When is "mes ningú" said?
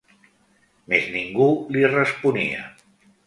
0.93-1.47